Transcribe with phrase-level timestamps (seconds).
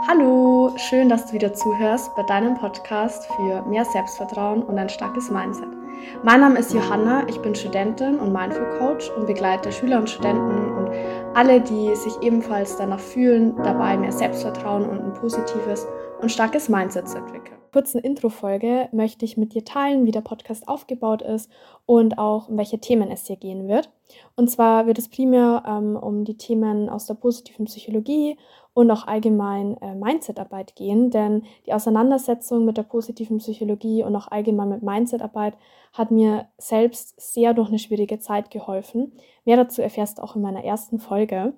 [0.00, 5.30] Hallo, schön, dass du wieder zuhörst bei deinem Podcast für mehr Selbstvertrauen und ein starkes
[5.30, 5.68] Mindset.
[6.24, 10.76] Mein Name ist Johanna, ich bin Studentin und Mindful Coach und begleite Schüler und Studenten
[10.76, 10.90] und
[11.34, 15.86] alle, die sich ebenfalls danach fühlen, dabei mehr Selbstvertrauen und ein positives
[16.20, 17.61] und starkes Mindset zu entwickeln.
[17.72, 21.50] Kurzen Intro-Folge möchte ich mit dir teilen, wie der Podcast aufgebaut ist
[21.86, 23.90] und auch um welche Themen es hier gehen wird.
[24.36, 28.36] Und zwar wird es primär ähm, um die Themen aus der positiven Psychologie
[28.74, 34.28] und auch allgemein äh, Mindsetarbeit gehen, denn die Auseinandersetzung mit der positiven Psychologie und auch
[34.28, 35.56] allgemein mit Mindsetarbeit
[35.94, 39.12] hat mir selbst sehr durch eine schwierige Zeit geholfen.
[39.46, 41.54] Mehr dazu erfährst du auch in meiner ersten Folge.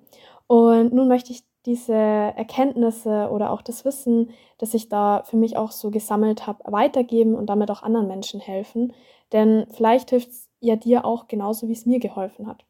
[0.47, 5.57] Und nun möchte ich diese Erkenntnisse oder auch das Wissen, das ich da für mich
[5.57, 8.93] auch so gesammelt habe, weitergeben und damit auch anderen Menschen helfen.
[9.31, 12.65] Denn vielleicht hilft es ja dir auch genauso, wie es mir geholfen hat.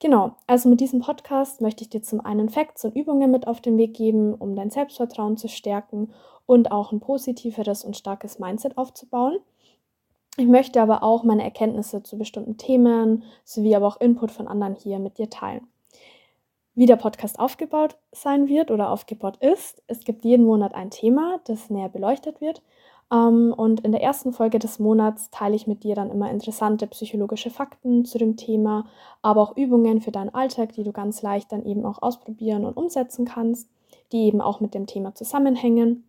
[0.00, 3.60] Genau, also mit diesem Podcast möchte ich dir zum einen Facts und Übungen mit auf
[3.60, 6.12] den Weg geben, um dein Selbstvertrauen zu stärken
[6.46, 9.38] und auch ein positiveres und starkes Mindset aufzubauen.
[10.36, 14.76] Ich möchte aber auch meine Erkenntnisse zu bestimmten Themen sowie aber auch Input von anderen
[14.76, 15.66] hier mit dir teilen.
[16.78, 21.40] Wie der Podcast aufgebaut sein wird oder aufgebaut ist, es gibt jeden Monat ein Thema,
[21.44, 22.62] das näher beleuchtet wird
[23.10, 26.86] ähm, und in der ersten Folge des Monats teile ich mit dir dann immer interessante
[26.86, 28.86] psychologische Fakten zu dem Thema,
[29.22, 32.76] aber auch Übungen für deinen Alltag, die du ganz leicht dann eben auch ausprobieren und
[32.76, 33.68] umsetzen kannst,
[34.12, 36.04] die eben auch mit dem Thema zusammenhängen.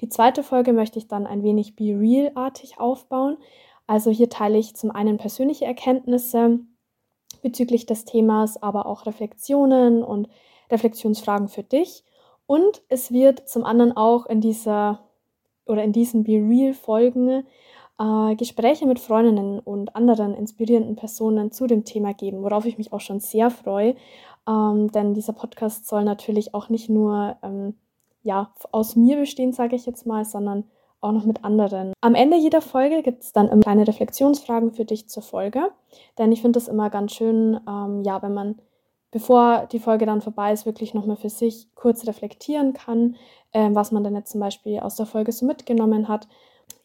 [0.00, 3.36] Die zweite Folge möchte ich dann ein wenig Be Real-artig aufbauen.
[3.86, 6.58] Also hier teile ich zum einen persönliche Erkenntnisse
[7.42, 10.28] bezüglich des Themas, aber auch Reflexionen und
[10.70, 12.04] Reflexionsfragen für dich.
[12.46, 15.00] Und es wird zum anderen auch in dieser
[15.66, 17.44] oder in diesen Be Real Folgen
[18.00, 22.92] äh, Gespräche mit Freundinnen und anderen inspirierenden Personen zu dem Thema geben, worauf ich mich
[22.92, 23.94] auch schon sehr freue.
[24.48, 27.74] Ähm, denn dieser Podcast soll natürlich auch nicht nur ähm,
[28.22, 30.64] ja, aus mir bestehen, sage ich jetzt mal, sondern
[31.00, 31.92] auch noch mit anderen.
[32.00, 35.70] Am Ende jeder Folge gibt es dann immer kleine Reflexionsfragen für dich zur Folge,
[36.18, 38.60] denn ich finde es immer ganz schön, ähm, ja, wenn man
[39.10, 43.16] bevor die Folge dann vorbei ist, wirklich nochmal für sich kurz reflektieren kann,
[43.52, 46.28] äh, was man dann jetzt zum Beispiel aus der Folge so mitgenommen hat.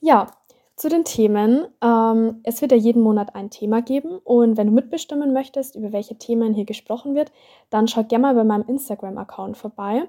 [0.01, 0.27] Ja,
[0.75, 1.67] zu den Themen.
[1.81, 5.93] Ähm, es wird ja jeden Monat ein Thema geben und wenn du mitbestimmen möchtest, über
[5.93, 7.31] welche Themen hier gesprochen wird,
[7.69, 10.07] dann schau gerne mal bei meinem Instagram-Account vorbei.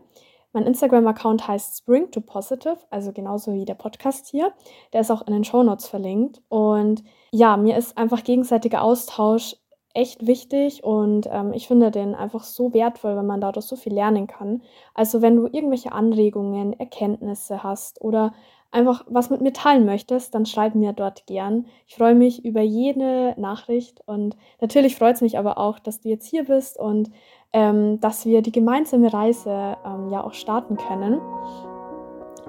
[0.56, 4.54] Mein Instagram-Account heißt Spring to Positive, also genauso wie der Podcast hier.
[4.94, 6.40] Der ist auch in den Show Notes verlinkt.
[6.48, 9.56] Und ja, mir ist einfach gegenseitiger Austausch
[9.92, 13.92] echt wichtig und ähm, ich finde den einfach so wertvoll, wenn man dadurch so viel
[13.92, 14.62] lernen kann.
[14.94, 18.32] Also wenn du irgendwelche Anregungen, Erkenntnisse hast oder
[18.70, 21.66] einfach was mit mir teilen möchtest, dann schreib mir dort gern.
[21.86, 26.08] Ich freue mich über jede Nachricht und natürlich freut es mich aber auch, dass du
[26.08, 27.10] jetzt hier bist und
[27.52, 31.20] ähm, dass wir die gemeinsame Reise ähm, ja auch starten können.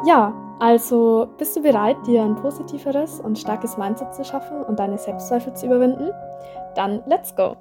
[0.05, 4.97] Ja, also bist du bereit, dir ein positiveres und starkes Mindset zu schaffen und deine
[4.97, 6.11] Selbstzweifel zu überwinden?
[6.75, 7.55] Dann let's go!